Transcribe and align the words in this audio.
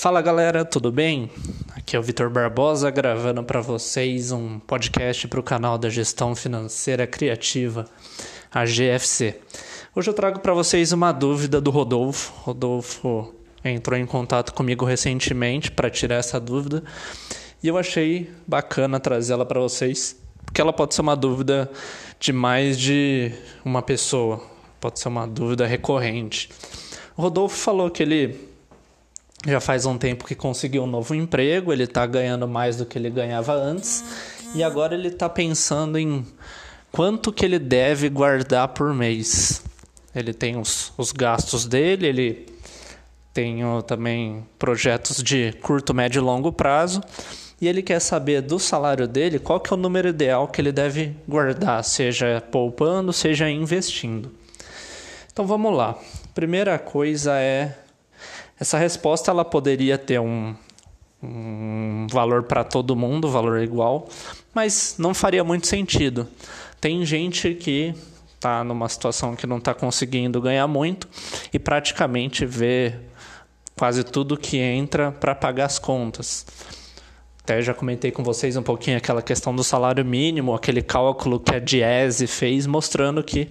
Fala 0.00 0.22
galera, 0.22 0.64
tudo 0.64 0.90
bem? 0.90 1.30
Aqui 1.76 1.94
é 1.94 1.98
o 1.98 2.02
Vitor 2.02 2.30
Barbosa 2.30 2.90
gravando 2.90 3.44
para 3.44 3.60
vocês 3.60 4.32
um 4.32 4.58
podcast 4.58 5.28
para 5.28 5.38
o 5.38 5.42
canal 5.42 5.76
da 5.76 5.90
Gestão 5.90 6.34
Financeira 6.34 7.06
Criativa, 7.06 7.84
a 8.50 8.64
GFC. 8.64 9.38
Hoje 9.94 10.08
eu 10.08 10.14
trago 10.14 10.40
para 10.40 10.54
vocês 10.54 10.92
uma 10.92 11.12
dúvida 11.12 11.60
do 11.60 11.70
Rodolfo. 11.70 12.32
Rodolfo 12.44 13.34
entrou 13.62 13.98
em 13.98 14.06
contato 14.06 14.54
comigo 14.54 14.86
recentemente 14.86 15.70
para 15.70 15.90
tirar 15.90 16.14
essa 16.14 16.40
dúvida 16.40 16.82
e 17.62 17.68
eu 17.68 17.76
achei 17.76 18.30
bacana 18.46 18.98
trazê-la 18.98 19.44
para 19.44 19.60
vocês, 19.60 20.18
porque 20.46 20.62
ela 20.62 20.72
pode 20.72 20.94
ser 20.94 21.02
uma 21.02 21.14
dúvida 21.14 21.70
de 22.18 22.32
mais 22.32 22.78
de 22.78 23.32
uma 23.62 23.82
pessoa, 23.82 24.42
pode 24.80 24.98
ser 24.98 25.08
uma 25.08 25.26
dúvida 25.26 25.66
recorrente. 25.66 26.48
O 27.14 27.20
Rodolfo 27.20 27.58
falou 27.58 27.90
que 27.90 28.02
ele 28.02 28.49
já 29.46 29.60
faz 29.60 29.86
um 29.86 29.96
tempo 29.96 30.26
que 30.26 30.34
conseguiu 30.34 30.82
um 30.82 30.86
novo 30.86 31.14
emprego, 31.14 31.72
ele 31.72 31.84
está 31.84 32.04
ganhando 32.06 32.46
mais 32.46 32.76
do 32.76 32.84
que 32.84 32.98
ele 32.98 33.10
ganhava 33.10 33.54
antes 33.54 34.04
e 34.54 34.62
agora 34.62 34.94
ele 34.94 35.08
está 35.08 35.28
pensando 35.28 35.98
em 35.98 36.26
quanto 36.92 37.32
que 37.32 37.44
ele 37.44 37.58
deve 37.58 38.08
guardar 38.08 38.68
por 38.68 38.92
mês. 38.92 39.62
Ele 40.14 40.34
tem 40.34 40.58
os, 40.58 40.92
os 40.98 41.12
gastos 41.12 41.66
dele, 41.66 42.06
ele 42.06 42.46
tem 43.32 43.60
também 43.86 44.44
projetos 44.58 45.22
de 45.22 45.52
curto, 45.62 45.94
médio 45.94 46.20
e 46.20 46.22
longo 46.22 46.52
prazo 46.52 47.00
e 47.60 47.68
ele 47.68 47.82
quer 47.82 48.00
saber 48.00 48.40
do 48.40 48.58
salário 48.58 49.06
dele 49.06 49.38
qual 49.38 49.60
que 49.60 49.72
é 49.72 49.76
o 49.76 49.78
número 49.78 50.08
ideal 50.08 50.48
que 50.48 50.60
ele 50.60 50.72
deve 50.72 51.14
guardar, 51.28 51.84
seja 51.84 52.42
poupando, 52.50 53.12
seja 53.12 53.48
investindo. 53.48 54.32
Então 55.32 55.46
vamos 55.46 55.76
lá. 55.76 55.96
Primeira 56.34 56.78
coisa 56.78 57.38
é 57.38 57.76
essa 58.60 58.76
resposta 58.76 59.30
ela 59.30 59.44
poderia 59.44 59.96
ter 59.96 60.20
um, 60.20 60.54
um 61.22 62.06
valor 62.10 62.42
para 62.42 62.62
todo 62.62 62.94
mundo, 62.94 63.30
valor 63.30 63.62
igual, 63.62 64.06
mas 64.54 64.96
não 64.98 65.14
faria 65.14 65.42
muito 65.42 65.66
sentido. 65.66 66.28
Tem 66.78 67.04
gente 67.06 67.54
que 67.54 67.94
está 68.34 68.62
numa 68.62 68.88
situação 68.88 69.34
que 69.34 69.46
não 69.46 69.56
está 69.56 69.72
conseguindo 69.72 70.40
ganhar 70.42 70.66
muito 70.66 71.08
e 71.52 71.58
praticamente 71.58 72.44
vê 72.44 72.94
quase 73.78 74.04
tudo 74.04 74.36
que 74.36 74.58
entra 74.58 75.10
para 75.10 75.34
pagar 75.34 75.64
as 75.64 75.78
contas. 75.78 76.46
Até 77.42 77.62
já 77.62 77.72
comentei 77.72 78.10
com 78.10 78.22
vocês 78.22 78.56
um 78.56 78.62
pouquinho 78.62 78.98
aquela 78.98 79.22
questão 79.22 79.56
do 79.56 79.64
salário 79.64 80.04
mínimo, 80.04 80.54
aquele 80.54 80.82
cálculo 80.82 81.40
que 81.40 81.54
a 81.54 81.58
Diese 81.58 82.26
fez, 82.26 82.66
mostrando 82.66 83.24
que 83.24 83.48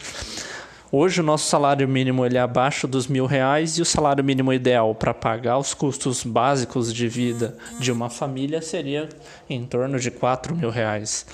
Hoje 0.91 1.21
o 1.21 1.23
nosso 1.23 1.47
salário 1.47 1.87
mínimo 1.87 2.25
ele 2.25 2.35
é 2.35 2.41
abaixo 2.41 2.87
dos 2.87 3.05
mil 3.05 3.27
reais 3.27 3.77
e 3.77 3.81
o 3.81 3.85
salário 3.85 4.23
mínimo 4.23 4.51
ideal 4.51 4.95
para 4.95 5.13
pagar 5.13 5.59
os 5.59 5.71
custos 5.71 6.23
básicos 6.23 6.91
de 6.91 7.07
vida 7.07 7.55
de 7.79 7.91
uma 7.91 8.09
família 8.09 8.59
seria 8.59 9.07
em 9.47 9.63
torno 9.67 9.99
de 9.99 10.09
quatro 10.09 10.55
mil 10.55 10.71
reais. 10.71 11.27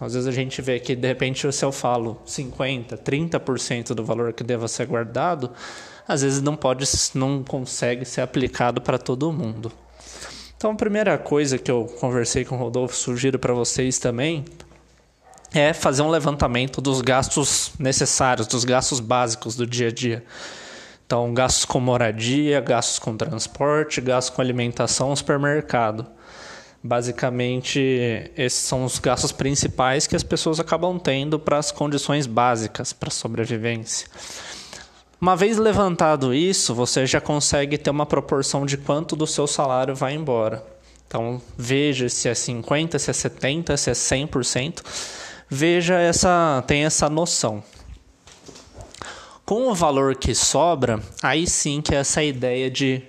Às 0.00 0.14
vezes 0.14 0.28
a 0.28 0.32
gente 0.32 0.62
vê 0.62 0.78
que 0.78 0.94
de 0.94 1.08
repente 1.08 1.50
se 1.52 1.64
eu 1.64 1.72
falo 1.72 2.22
50, 2.24 2.96
30% 2.96 3.88
do 3.88 4.04
valor 4.04 4.32
que 4.32 4.44
deva 4.44 4.68
ser 4.68 4.86
guardado, 4.86 5.50
às 6.06 6.22
vezes 6.22 6.40
não 6.40 6.54
pode, 6.54 6.84
não 7.16 7.42
consegue 7.42 8.04
ser 8.04 8.20
aplicado 8.20 8.80
para 8.80 8.98
todo 8.98 9.32
mundo. 9.32 9.72
Então 10.56 10.70
a 10.70 10.76
primeira 10.76 11.18
coisa 11.18 11.58
que 11.58 11.72
eu 11.72 11.86
conversei 11.98 12.44
com 12.44 12.54
o 12.54 12.58
Rodolfo, 12.58 12.94
sugiro 12.94 13.36
para 13.36 13.52
vocês 13.52 13.98
também, 13.98 14.44
é 15.54 15.72
fazer 15.72 16.02
um 16.02 16.08
levantamento 16.08 16.80
dos 16.80 17.00
gastos 17.00 17.72
necessários, 17.78 18.46
dos 18.46 18.64
gastos 18.64 19.00
básicos 19.00 19.54
do 19.54 19.66
dia 19.66 19.88
a 19.88 19.92
dia. 19.92 20.24
Então, 21.06 21.34
gastos 21.34 21.66
com 21.66 21.78
moradia, 21.78 22.60
gastos 22.60 22.98
com 22.98 23.16
transporte, 23.16 24.00
gastos 24.00 24.34
com 24.34 24.40
alimentação, 24.40 25.14
supermercado. 25.14 26.06
Basicamente, 26.82 27.78
esses 28.36 28.60
são 28.60 28.84
os 28.84 28.98
gastos 28.98 29.30
principais 29.30 30.06
que 30.06 30.16
as 30.16 30.22
pessoas 30.22 30.58
acabam 30.58 30.98
tendo 30.98 31.38
para 31.38 31.58
as 31.58 31.70
condições 31.70 32.26
básicas 32.26 32.92
para 32.92 33.08
a 33.08 33.12
sobrevivência. 33.12 34.08
Uma 35.20 35.36
vez 35.36 35.58
levantado 35.58 36.34
isso, 36.34 36.74
você 36.74 37.06
já 37.06 37.20
consegue 37.20 37.78
ter 37.78 37.90
uma 37.90 38.06
proporção 38.06 38.66
de 38.66 38.76
quanto 38.76 39.14
do 39.14 39.26
seu 39.26 39.46
salário 39.46 39.94
vai 39.94 40.14
embora. 40.14 40.66
Então, 41.06 41.40
veja 41.56 42.08
se 42.08 42.28
é 42.28 42.34
50, 42.34 42.98
se 42.98 43.10
é 43.10 43.12
70, 43.12 43.76
se 43.76 43.90
é 43.90 43.92
100% 43.92 44.82
veja 45.54 46.00
essa, 46.00 46.64
tem 46.66 46.86
essa 46.86 47.10
noção. 47.10 47.62
Com 49.44 49.68
o 49.68 49.74
valor 49.74 50.16
que 50.16 50.34
sobra, 50.34 50.98
aí 51.22 51.46
sim 51.46 51.82
que 51.82 51.94
é 51.94 51.98
essa 51.98 52.22
ideia 52.22 52.70
de 52.70 53.02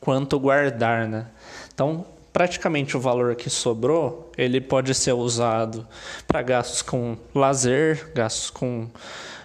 quanto 0.00 0.40
guardar, 0.40 1.06
né? 1.06 1.26
Então, 1.74 2.06
praticamente 2.32 2.96
o 2.96 3.00
valor 3.00 3.34
que 3.34 3.50
sobrou, 3.50 4.32
ele 4.38 4.62
pode 4.62 4.94
ser 4.94 5.12
usado 5.12 5.86
para 6.26 6.40
gastos 6.40 6.80
com 6.80 7.18
lazer, 7.34 8.10
gastos 8.14 8.48
com 8.48 8.88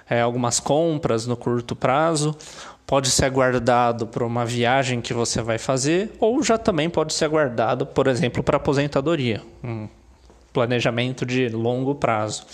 é, 0.10 0.22
algumas 0.22 0.58
compras 0.58 1.26
no 1.26 1.36
curto 1.36 1.76
prazo, 1.76 2.34
pode 2.88 3.10
ser 3.12 3.30
guardado 3.32 4.08
para 4.08 4.26
uma 4.26 4.46
viagem 4.46 5.02
que 5.02 5.14
você 5.14 5.42
vai 5.42 5.58
fazer, 5.58 6.14
ou 6.22 6.42
já 6.42 6.58
também 6.58 6.90
pode 6.90 7.14
ser 7.14 7.28
guardado, 7.28 7.86
por 7.86 8.08
exemplo, 8.08 8.42
para 8.42 8.56
aposentadoria, 8.56 9.42
planejamento 10.56 11.26
de 11.26 11.50
longo 11.50 11.94
prazo. 11.94 12.46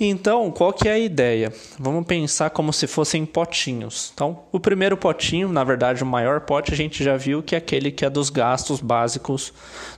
Então, 0.00 0.50
qual 0.50 0.72
que 0.72 0.88
é 0.88 0.92
a 0.92 0.98
ideia? 0.98 1.52
Vamos 1.78 2.04
pensar 2.06 2.50
como 2.50 2.72
se 2.72 2.88
fossem 2.88 3.24
potinhos. 3.24 4.10
Então, 4.14 4.40
o 4.50 4.58
primeiro 4.58 4.96
potinho, 4.96 5.48
na 5.48 5.62
verdade, 5.62 6.02
o 6.02 6.06
maior 6.06 6.40
pote, 6.40 6.72
a 6.72 6.76
gente 6.76 7.02
já 7.04 7.16
viu 7.16 7.40
que 7.40 7.54
é 7.54 7.58
aquele 7.58 7.92
que 7.92 8.04
é 8.04 8.10
dos 8.10 8.30
gastos 8.30 8.80
básicos 8.80 9.52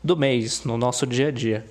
do 0.05 0.15
mês, 0.15 0.63
no 0.65 0.77
nosso 0.77 1.07
dia 1.07 1.29
a 1.29 1.31
dia. 1.31 1.65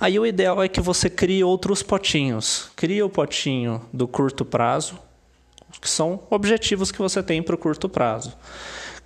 Aí 0.00 0.18
o 0.18 0.26
ideal 0.26 0.62
é 0.62 0.68
que 0.68 0.80
você 0.80 1.10
crie 1.10 1.42
outros 1.42 1.82
potinhos. 1.82 2.70
Cria 2.76 3.04
o 3.04 3.10
potinho 3.10 3.82
do 3.92 4.06
curto 4.06 4.44
prazo, 4.44 4.98
que 5.80 5.88
são 5.88 6.20
objetivos 6.30 6.92
que 6.92 6.98
você 6.98 7.22
tem 7.22 7.42
para 7.42 7.54
o 7.54 7.58
curto 7.58 7.88
prazo. 7.88 8.36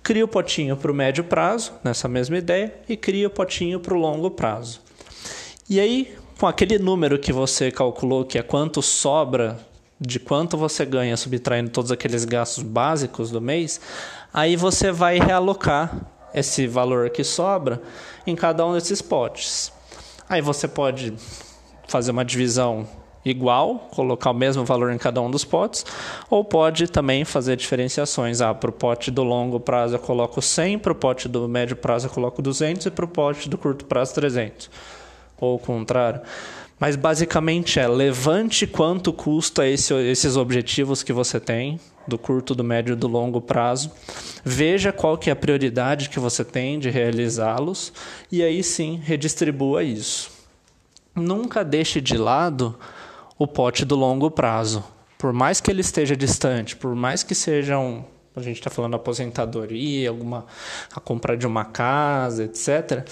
Cria 0.01 0.25
o 0.25 0.27
potinho 0.27 0.75
para 0.77 0.91
o 0.91 0.95
médio 0.95 1.23
prazo, 1.23 1.73
nessa 1.83 2.07
mesma 2.07 2.37
ideia, 2.37 2.73
e 2.87 2.95
cria 2.95 3.27
o 3.27 3.31
potinho 3.31 3.79
para 3.79 3.93
o 3.93 3.99
longo 3.99 4.31
prazo. 4.31 4.88
E 5.69 5.79
aí, 5.79 6.17
com 6.39 6.47
aquele 6.47 6.79
número 6.79 7.19
que 7.19 7.31
você 7.31 7.69
calculou, 7.69 8.25
que 8.25 8.39
é 8.39 8.41
quanto 8.41 8.81
sobra 8.81 9.59
de 10.01 10.19
quanto 10.19 10.57
você 10.57 10.83
ganha 10.83 11.15
subtraindo 11.15 11.69
todos 11.69 11.91
aqueles 11.91 12.25
gastos 12.25 12.63
básicos 12.63 13.29
do 13.29 13.39
mês, 13.39 13.79
aí 14.33 14.55
você 14.55 14.91
vai 14.91 15.19
realocar 15.19 15.95
esse 16.33 16.65
valor 16.65 17.11
que 17.11 17.23
sobra 17.23 17.79
em 18.25 18.35
cada 18.35 18.65
um 18.65 18.73
desses 18.73 18.99
potes. 18.99 19.71
Aí 20.27 20.41
você 20.41 20.67
pode 20.67 21.13
fazer 21.87 22.09
uma 22.09 22.25
divisão 22.25 22.89
igual, 23.23 23.89
colocar 23.91 24.31
o 24.31 24.33
mesmo 24.33 24.65
valor 24.65 24.91
em 24.91 24.97
cada 24.97 25.21
um 25.21 25.29
dos 25.29 25.45
potes, 25.45 25.85
ou 26.31 26.43
pode 26.43 26.87
também 26.87 27.23
fazer 27.23 27.55
diferenciações. 27.55 28.41
Ah, 28.41 28.55
para 28.55 28.71
o 28.71 28.73
pote 28.73 29.11
do 29.11 29.21
longo 29.21 29.59
prazo 29.59 29.93
eu 29.93 29.99
coloco 29.99 30.41
100, 30.41 30.79
para 30.79 30.93
o 30.93 30.95
pote 30.95 31.27
do 31.27 31.47
médio 31.47 31.75
prazo 31.75 32.07
eu 32.07 32.11
coloco 32.11 32.41
200 32.41 32.87
e 32.87 32.89
para 32.89 33.05
o 33.05 33.07
pote 33.07 33.47
do 33.47 33.55
curto 33.55 33.85
prazo 33.85 34.15
300 34.15 34.98
ou 35.39 35.55
o 35.55 35.59
contrário. 35.59 36.21
Mas 36.79 36.95
basicamente 36.95 37.77
é 37.77 37.87
levante 37.87 38.65
quanto 38.65 39.11
custa 39.11 39.67
esse, 39.67 39.93
esses 39.93 40.37
objetivos 40.37 41.03
que 41.03 41.11
você 41.11 41.39
tem, 41.39 41.77
do 42.07 42.17
curto, 42.17 42.55
do 42.55 42.63
médio 42.63 42.93
e 42.93 42.95
do 42.95 43.07
longo 43.07 43.41
prazo. 43.41 43.91
Veja 44.45 44.93
qual 44.93 45.17
que 45.17 45.29
é 45.29 45.33
a 45.33 45.35
prioridade 45.35 46.09
que 46.09 46.19
você 46.19 46.43
tem 46.43 46.79
de 46.79 46.89
realizá-los 46.89 47.91
e 48.31 48.41
aí 48.41 48.63
sim 48.63 48.99
redistribua 49.03 49.83
isso. 49.83 50.31
Nunca 51.13 51.65
deixe 51.65 51.99
de 51.99 52.17
lado 52.17 52.79
o 53.37 53.45
pote 53.45 53.83
do 53.83 53.95
longo 53.95 54.31
prazo. 54.31 54.83
Por 55.17 55.33
mais 55.33 55.59
que 55.59 55.69
ele 55.69 55.81
esteja 55.81 56.15
distante, 56.15 56.77
por 56.77 56.95
mais 56.95 57.23
que 57.23 57.35
sejam 57.35 58.05
a 58.35 58.41
gente 58.41 58.57
está 58.57 58.69
falando 58.69 58.95
aposentadoria, 58.95 60.07
alguma 60.07 60.45
a 60.95 60.99
compra 61.01 61.35
de 61.35 61.45
uma 61.45 61.65
casa, 61.65 62.45
etc 62.45 63.05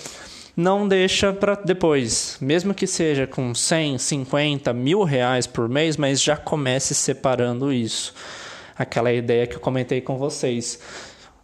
não 0.58 0.88
deixa 0.88 1.32
para 1.32 1.54
depois. 1.54 2.36
Mesmo 2.42 2.74
que 2.74 2.88
seja 2.88 3.28
com 3.28 3.54
100, 3.54 4.00
50, 4.00 4.74
mil 4.74 5.04
reais 5.04 5.46
por 5.46 5.70
mês, 5.70 5.96
mas 5.96 6.20
já 6.20 6.36
comece 6.36 6.96
separando 6.96 7.72
isso. 7.72 8.16
Aquela 8.76 9.14
ideia 9.14 9.46
que 9.46 9.56
eu 9.56 9.60
comentei 9.60 10.02
com 10.02 10.18
vocês. 10.18 10.80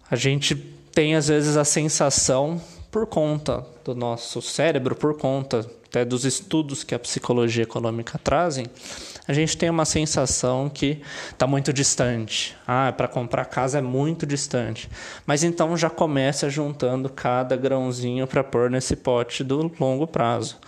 A 0.09 0.15
gente 0.15 0.55
tem 0.55 1.15
às 1.15 1.27
vezes 1.27 1.55
a 1.55 1.63
sensação, 1.63 2.59
por 2.93 3.07
conta 3.07 3.65
do 3.83 3.95
nosso 3.95 4.39
cérebro, 4.39 4.95
por 4.95 5.17
conta 5.17 5.67
até 5.87 6.05
dos 6.05 6.25
estudos 6.25 6.83
que 6.83 6.93
a 6.93 6.99
psicologia 6.99 7.63
econômica 7.63 8.19
trazem, 8.23 8.67
a 9.27 9.33
gente 9.33 9.57
tem 9.57 9.67
uma 9.67 9.83
sensação 9.83 10.69
que 10.69 11.01
está 11.31 11.47
muito 11.47 11.73
distante. 11.73 12.55
Ah, 12.67 12.93
para 12.95 13.07
comprar 13.07 13.45
casa 13.45 13.79
é 13.79 13.81
muito 13.81 14.27
distante. 14.27 14.87
Mas 15.25 15.43
então 15.43 15.75
já 15.75 15.89
começa 15.89 16.51
juntando 16.51 17.09
cada 17.09 17.55
grãozinho 17.55 18.27
para 18.27 18.43
pôr 18.43 18.69
nesse 18.69 18.95
pote 18.95 19.43
do 19.43 19.71
longo 19.79 20.05
prazo. 20.05 20.59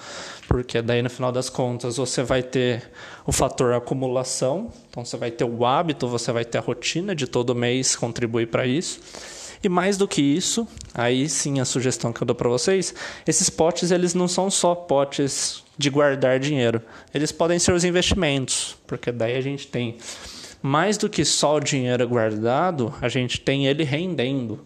Porque 0.47 0.81
daí 0.81 1.03
no 1.03 1.11
final 1.11 1.31
das 1.31 1.47
contas 1.47 1.97
você 1.97 2.23
vai 2.23 2.41
ter 2.41 2.89
o 3.23 3.31
fator 3.31 3.73
acumulação, 3.73 4.71
então 4.89 5.05
você 5.05 5.15
vai 5.15 5.29
ter 5.29 5.43
o 5.43 5.63
hábito, 5.63 6.07
você 6.07 6.31
vai 6.31 6.43
ter 6.43 6.57
a 6.57 6.61
rotina 6.61 7.13
de 7.13 7.27
todo 7.27 7.53
mês 7.53 7.95
contribuir 7.95 8.47
para 8.47 8.65
isso. 8.65 8.99
E 9.65 9.69
mais 9.69 9.97
do 9.97 10.07
que 10.07 10.21
isso, 10.21 10.67
aí 10.93 11.27
sim 11.27 11.59
a 11.59 11.65
sugestão 11.65 12.13
que 12.13 12.21
eu 12.21 12.27
dou 12.27 12.35
para 12.35 12.47
vocês, 12.47 12.93
esses 13.25 13.49
potes 13.49 13.89
eles 13.89 14.13
não 14.13 14.27
são 14.27 14.47
só 14.51 14.75
potes 14.75 15.63
de 15.75 15.89
guardar 15.89 16.39
dinheiro. 16.39 16.79
Eles 17.11 17.31
podem 17.31 17.57
ser 17.57 17.73
os 17.73 17.83
investimentos, 17.83 18.77
porque 18.85 19.11
daí 19.11 19.35
a 19.35 19.41
gente 19.41 19.65
tem 19.65 19.97
mais 20.61 20.99
do 20.99 21.09
que 21.09 21.25
só 21.25 21.55
o 21.55 21.59
dinheiro 21.59 22.07
guardado, 22.07 22.93
a 23.01 23.09
gente 23.09 23.41
tem 23.41 23.65
ele 23.65 23.83
rendendo. 23.83 24.63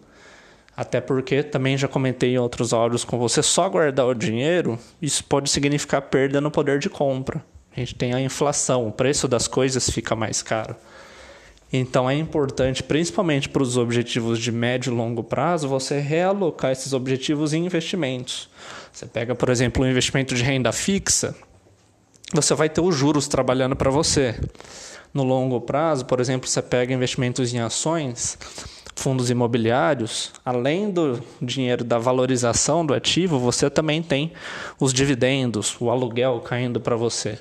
Até 0.76 1.00
porque 1.00 1.42
também 1.42 1.78
já 1.78 1.88
comentei 1.88 2.34
em 2.34 2.38
outros 2.38 2.74
áudios 2.74 3.02
com 3.02 3.18
você, 3.18 3.42
só 3.42 3.70
guardar 3.70 4.04
o 4.04 4.12
dinheiro, 4.14 4.78
isso 5.00 5.24
pode 5.24 5.48
significar 5.48 6.02
perda 6.02 6.42
no 6.42 6.50
poder 6.50 6.78
de 6.78 6.90
compra. 6.90 7.42
A 7.74 7.80
gente 7.80 7.94
tem 7.94 8.12
a 8.12 8.20
inflação, 8.20 8.86
o 8.86 8.92
preço 8.92 9.26
das 9.26 9.48
coisas 9.48 9.88
fica 9.88 10.14
mais 10.14 10.42
caro. 10.42 10.76
Então 11.72 12.10
é 12.10 12.14
importante, 12.14 12.82
principalmente 12.82 13.48
para 13.48 13.62
os 13.62 13.76
objetivos 13.76 14.40
de 14.40 14.50
médio 14.50 14.92
e 14.92 14.96
longo 14.96 15.22
prazo, 15.22 15.68
você 15.68 16.00
realocar 16.00 16.72
esses 16.72 16.92
objetivos 16.92 17.52
em 17.52 17.64
investimentos. 17.64 18.48
Você 18.92 19.06
pega, 19.06 19.34
por 19.34 19.48
exemplo, 19.48 19.84
um 19.84 19.88
investimento 19.88 20.34
de 20.34 20.42
renda 20.42 20.72
fixa, 20.72 21.34
você 22.32 22.54
vai 22.54 22.68
ter 22.68 22.80
os 22.80 22.94
juros 22.94 23.26
trabalhando 23.26 23.74
para 23.74 23.90
você. 23.90 24.38
No 25.12 25.24
longo 25.24 25.60
prazo, 25.60 26.04
por 26.06 26.20
exemplo, 26.20 26.48
você 26.48 26.62
pega 26.62 26.94
investimentos 26.94 27.52
em 27.52 27.58
ações, 27.58 28.38
fundos 28.94 29.30
imobiliários, 29.30 30.32
além 30.44 30.90
do 30.90 31.20
dinheiro 31.42 31.82
da 31.82 31.98
valorização 31.98 32.84
do 32.84 32.94
ativo, 32.94 33.38
você 33.38 33.68
também 33.68 34.02
tem 34.02 34.32
os 34.78 34.92
dividendos, 34.92 35.76
o 35.80 35.90
aluguel 35.90 36.40
caindo 36.40 36.80
para 36.80 36.94
você. 36.94 37.38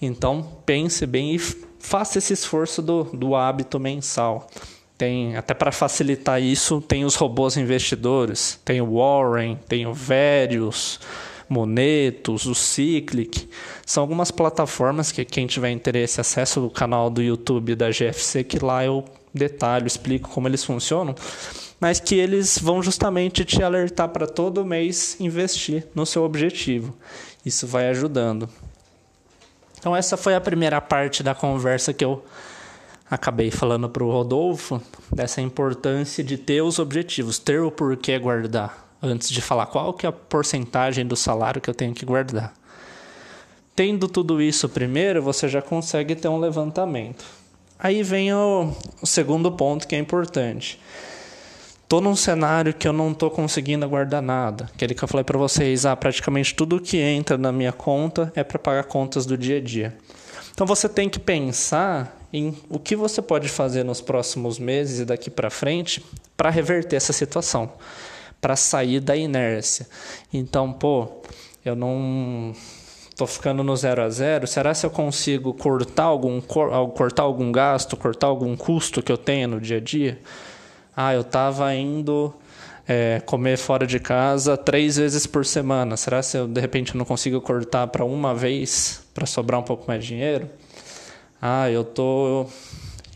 Então 0.00 0.60
pense 0.64 1.06
bem 1.06 1.34
e 1.34 1.40
faça 1.84 2.16
esse 2.16 2.32
esforço 2.32 2.80
do, 2.80 3.04
do 3.04 3.36
hábito 3.36 3.78
mensal. 3.78 4.48
Tem 4.96 5.36
até 5.36 5.52
para 5.52 5.70
facilitar 5.70 6.40
isso, 6.40 6.80
tem 6.80 7.04
os 7.04 7.14
robôs 7.14 7.58
investidores, 7.58 8.58
tem 8.64 8.80
o 8.80 8.96
Warren, 8.96 9.58
tem 9.68 9.86
o 9.86 9.92
Verius, 9.92 10.98
Monetos, 11.46 12.46
o 12.46 12.54
Cyclic. 12.54 13.48
São 13.84 14.02
algumas 14.02 14.30
plataformas 14.30 15.12
que 15.12 15.26
quem 15.26 15.46
tiver 15.46 15.70
interesse 15.70 16.20
acesse 16.20 16.58
o 16.58 16.70
canal 16.70 17.10
do 17.10 17.22
YouTube 17.22 17.74
da 17.74 17.90
GFC 17.90 18.44
que 18.44 18.64
lá 18.64 18.82
eu 18.82 19.04
detalho, 19.34 19.86
explico 19.86 20.30
como 20.30 20.48
eles 20.48 20.64
funcionam, 20.64 21.14
mas 21.78 22.00
que 22.00 22.14
eles 22.14 22.58
vão 22.58 22.82
justamente 22.82 23.44
te 23.44 23.62
alertar 23.62 24.08
para 24.08 24.26
todo 24.26 24.64
mês 24.64 25.18
investir 25.20 25.86
no 25.94 26.06
seu 26.06 26.24
objetivo. 26.24 26.96
Isso 27.44 27.66
vai 27.66 27.90
ajudando. 27.90 28.48
Então 29.84 29.94
essa 29.94 30.16
foi 30.16 30.34
a 30.34 30.40
primeira 30.40 30.80
parte 30.80 31.22
da 31.22 31.34
conversa 31.34 31.92
que 31.92 32.02
eu 32.02 32.24
acabei 33.10 33.50
falando 33.50 33.86
para 33.86 34.02
o 34.02 34.10
Rodolfo 34.10 34.80
dessa 35.14 35.42
importância 35.42 36.24
de 36.24 36.38
ter 36.38 36.62
os 36.62 36.78
objetivos, 36.78 37.38
ter 37.38 37.60
o 37.60 37.70
porquê 37.70 38.18
guardar, 38.18 38.96
antes 39.02 39.28
de 39.28 39.42
falar 39.42 39.66
qual 39.66 39.92
que 39.92 40.06
é 40.06 40.08
a 40.08 40.12
porcentagem 40.12 41.06
do 41.06 41.14
salário 41.14 41.60
que 41.60 41.68
eu 41.68 41.74
tenho 41.74 41.92
que 41.92 42.06
guardar. 42.06 42.54
Tendo 43.76 44.08
tudo 44.08 44.40
isso 44.40 44.70
primeiro, 44.70 45.20
você 45.20 45.50
já 45.50 45.60
consegue 45.60 46.14
ter 46.14 46.28
um 46.28 46.40
levantamento. 46.40 47.22
Aí 47.78 48.02
vem 48.02 48.32
o, 48.32 48.72
o 49.02 49.06
segundo 49.06 49.52
ponto 49.52 49.86
que 49.86 49.94
é 49.94 49.98
importante. 49.98 50.80
Tô 51.94 52.00
num 52.00 52.16
cenário 52.16 52.74
que 52.74 52.88
eu 52.88 52.92
não 52.92 53.14
tô 53.14 53.30
conseguindo 53.30 53.88
guardar 53.88 54.20
nada. 54.20 54.68
Aquele 54.74 54.96
que 54.96 55.04
eu 55.04 55.06
falei 55.06 55.22
para 55.22 55.38
vocês, 55.38 55.86
ah, 55.86 55.94
praticamente 55.94 56.52
tudo 56.52 56.80
que 56.80 56.96
entra 56.98 57.38
na 57.38 57.52
minha 57.52 57.70
conta 57.70 58.32
é 58.34 58.42
para 58.42 58.58
pagar 58.58 58.82
contas 58.82 59.24
do 59.24 59.38
dia 59.38 59.58
a 59.58 59.60
dia. 59.60 59.96
Então 60.52 60.66
você 60.66 60.88
tem 60.88 61.08
que 61.08 61.20
pensar 61.20 62.18
em 62.32 62.52
o 62.68 62.80
que 62.80 62.96
você 62.96 63.22
pode 63.22 63.48
fazer 63.48 63.84
nos 63.84 64.00
próximos 64.00 64.58
meses 64.58 64.98
e 64.98 65.04
daqui 65.04 65.30
para 65.30 65.50
frente 65.50 66.04
para 66.36 66.50
reverter 66.50 66.96
essa 66.96 67.12
situação, 67.12 67.70
para 68.40 68.56
sair 68.56 68.98
da 68.98 69.16
inércia. 69.16 69.86
Então, 70.32 70.72
pô, 70.72 71.22
eu 71.64 71.76
não 71.76 72.52
tô 73.14 73.24
ficando 73.24 73.62
no 73.62 73.76
zero 73.76 74.02
a 74.02 74.10
zero, 74.10 74.48
será 74.48 74.74
se 74.74 74.84
eu 74.84 74.90
consigo 74.90 75.54
cortar 75.54 76.02
algum 76.02 76.40
cortar 76.40 77.22
algum 77.22 77.52
gasto, 77.52 77.96
cortar 77.96 78.26
algum 78.26 78.56
custo 78.56 79.00
que 79.00 79.12
eu 79.12 79.16
tenho 79.16 79.46
no 79.46 79.60
dia 79.60 79.76
a 79.76 79.80
dia? 79.80 80.18
Ah, 80.96 81.14
eu 81.14 81.22
estava 81.22 81.74
indo 81.74 82.32
é, 82.86 83.20
comer 83.24 83.56
fora 83.56 83.86
de 83.86 83.98
casa 83.98 84.56
três 84.56 84.96
vezes 84.96 85.26
por 85.26 85.44
semana. 85.44 85.96
Será 85.96 86.22
que 86.22 86.36
eu 86.36 86.46
de 86.46 86.60
repente 86.60 86.96
não 86.96 87.04
consigo 87.04 87.40
cortar 87.40 87.86
para 87.88 88.04
uma 88.04 88.34
vez 88.34 89.02
para 89.12 89.26
sobrar 89.26 89.60
um 89.60 89.64
pouco 89.64 89.84
mais 89.88 90.02
de 90.02 90.08
dinheiro? 90.08 90.48
Ah, 91.40 91.70
eu 91.70 91.84
tô 91.84 92.46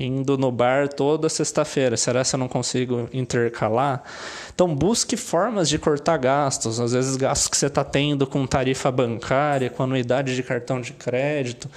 indo 0.01 0.39
no 0.39 0.51
bar 0.51 0.89
toda 0.89 1.29
sexta-feira. 1.29 1.97
Será 1.97 2.25
que 2.25 2.35
eu 2.35 2.39
não 2.39 2.49
consigo 2.49 3.09
intercalar? 3.13 4.03
Então 4.55 4.75
busque 4.75 5.17
formas 5.17 5.69
de 5.69 5.79
cortar 5.79 6.17
gastos, 6.19 6.81
às 6.81 6.93
vezes 6.93 7.17
gastos 7.17 7.49
que 7.49 7.57
você 7.57 7.67
está 7.67 7.85
tendo 7.85 8.27
com 8.27 8.47
tarifa 8.47 8.91
bancária, 8.91 9.71
com 9.71 9.83
anuidade 9.83 10.35
de 10.35 10.43
cartão 10.43 10.81
de 10.81 10.93
crédito 10.93 11.69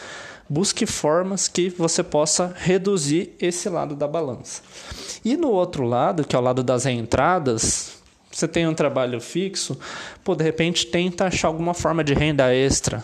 busque 0.51 0.85
formas 0.85 1.47
que 1.47 1.69
você 1.69 2.03
possa 2.03 2.53
reduzir 2.57 3.33
esse 3.39 3.69
lado 3.69 3.95
da 3.95 4.05
balança. 4.05 4.61
E 5.23 5.37
no 5.37 5.47
outro 5.47 5.85
lado, 5.85 6.25
que 6.25 6.35
é 6.35 6.39
o 6.39 6.41
lado 6.41 6.61
das 6.61 6.85
entradas, 6.85 7.93
você 8.29 8.49
tem 8.49 8.67
um 8.67 8.73
trabalho 8.73 9.21
fixo, 9.21 9.79
pô, 10.25 10.35
de 10.35 10.43
repente 10.43 10.87
tenta 10.87 11.27
achar 11.27 11.47
alguma 11.47 11.73
forma 11.73 12.03
de 12.03 12.13
renda 12.13 12.53
extra. 12.53 13.01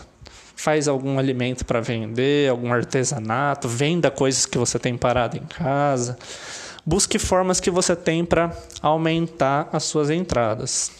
Faz 0.54 0.88
algum 0.88 1.18
alimento 1.18 1.64
para 1.64 1.80
vender, 1.80 2.50
algum 2.50 2.70
artesanato, 2.70 3.66
venda 3.66 4.10
coisas 4.10 4.44
que 4.44 4.58
você 4.58 4.78
tem 4.78 4.94
parado 4.94 5.38
em 5.38 5.46
casa. 5.46 6.18
Busque 6.84 7.18
formas 7.18 7.60
que 7.60 7.70
você 7.70 7.96
tem 7.96 8.26
para 8.26 8.54
aumentar 8.82 9.70
as 9.72 9.84
suas 9.84 10.10
entradas. 10.10 10.92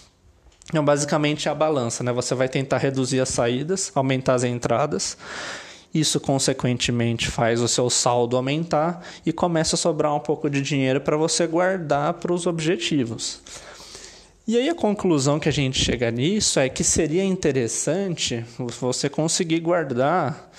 Então, 0.71 0.85
basicamente, 0.85 1.47
é 1.47 1.51
a 1.51 1.55
balança, 1.55 2.03
né? 2.03 2.13
Você 2.13 2.35
vai 2.35 2.49
tentar 2.49 2.79
reduzir 2.79 3.21
as 3.21 3.29
saídas, 3.29 3.93
aumentar 3.95 4.35
as 4.35 4.45
entradas 4.45 5.17
isso, 5.93 6.21
consequentemente, 6.21 7.29
faz 7.29 7.61
o 7.61 7.69
seu 7.69 7.89
saldo 7.89 8.37
aumentar 8.37 9.03
e 9.25 9.33
começa 9.33 9.75
a 9.75 9.79
sobrar 9.79 10.15
um 10.15 10.21
pouco 10.21 10.51
de 10.51 10.61
dinheiro 10.61 11.01
para 11.01 11.17
você 11.17 11.47
guardar 11.47 12.15
para 12.15 12.33
os 12.33 12.47
objetivos. 12.47 13.41
E 14.47 14.57
aí 14.57 14.69
a 14.69 14.75
conclusão 14.75 15.39
que 15.39 15.49
a 15.49 15.53
gente 15.53 15.83
chega 15.83 16.11
nisso 16.11 16.59
é 16.59 16.69
que 16.69 16.83
seria 16.83 17.25
interessante 17.25 18.45
você 18.81 19.09
conseguir 19.09 19.61
guardar 19.61 20.51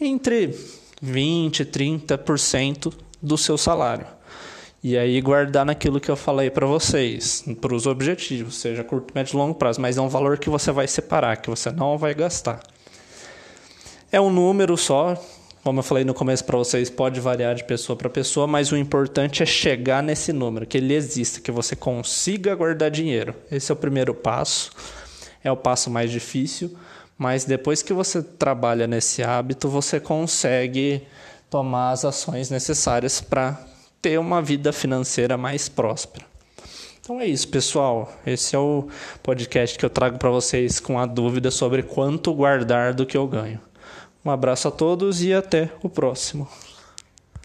entre 0.00 0.54
20 1.00 1.60
e 1.60 1.64
30% 1.64 2.92
do 3.22 3.38
seu 3.38 3.56
salário. 3.56 4.06
E 4.82 4.98
aí 4.98 5.18
guardar 5.22 5.64
naquilo 5.64 5.98
que 5.98 6.10
eu 6.10 6.16
falei 6.16 6.50
para 6.50 6.66
vocês, 6.66 7.42
para 7.60 7.74
os 7.74 7.86
objetivos, 7.86 8.56
seja 8.56 8.84
curto, 8.84 9.14
médio 9.14 9.34
e 9.34 9.38
longo 9.38 9.54
prazo, 9.54 9.80
mas 9.80 9.96
é 9.96 10.00
um 10.02 10.08
valor 10.08 10.36
que 10.36 10.50
você 10.50 10.70
vai 10.70 10.86
separar, 10.86 11.38
que 11.38 11.48
você 11.48 11.70
não 11.70 11.96
vai 11.96 12.12
gastar. 12.12 12.60
É 14.14 14.20
um 14.20 14.30
número 14.30 14.76
só, 14.76 15.20
como 15.64 15.80
eu 15.80 15.82
falei 15.82 16.04
no 16.04 16.14
começo 16.14 16.44
para 16.44 16.56
vocês, 16.56 16.88
pode 16.88 17.18
variar 17.18 17.56
de 17.56 17.64
pessoa 17.64 17.96
para 17.96 18.08
pessoa, 18.08 18.46
mas 18.46 18.70
o 18.70 18.76
importante 18.76 19.42
é 19.42 19.46
chegar 19.46 20.04
nesse 20.04 20.32
número, 20.32 20.64
que 20.64 20.78
ele 20.78 20.94
exista, 20.94 21.40
que 21.40 21.50
você 21.50 21.74
consiga 21.74 22.54
guardar 22.54 22.92
dinheiro. 22.92 23.34
Esse 23.50 23.72
é 23.72 23.74
o 23.74 23.76
primeiro 23.76 24.14
passo, 24.14 24.70
é 25.42 25.50
o 25.50 25.56
passo 25.56 25.90
mais 25.90 26.12
difícil, 26.12 26.76
mas 27.18 27.44
depois 27.44 27.82
que 27.82 27.92
você 27.92 28.22
trabalha 28.22 28.86
nesse 28.86 29.20
hábito, 29.20 29.68
você 29.68 29.98
consegue 29.98 31.02
tomar 31.50 31.90
as 31.90 32.04
ações 32.04 32.50
necessárias 32.50 33.20
para 33.20 33.60
ter 34.00 34.20
uma 34.20 34.40
vida 34.40 34.72
financeira 34.72 35.36
mais 35.36 35.68
próspera. 35.68 36.24
Então 37.00 37.20
é 37.20 37.26
isso, 37.26 37.48
pessoal. 37.48 38.12
Esse 38.24 38.54
é 38.54 38.58
o 38.60 38.86
podcast 39.24 39.76
que 39.76 39.84
eu 39.84 39.90
trago 39.90 40.18
para 40.18 40.30
vocês 40.30 40.78
com 40.78 41.00
a 41.00 41.04
dúvida 41.04 41.50
sobre 41.50 41.82
quanto 41.82 42.32
guardar 42.32 42.94
do 42.94 43.04
que 43.04 43.16
eu 43.16 43.26
ganho. 43.26 43.58
Um 44.24 44.30
abraço 44.30 44.68
a 44.68 44.70
todos 44.70 45.22
e 45.22 45.34
até 45.34 45.70
o 45.82 45.88
próximo. 45.88 46.48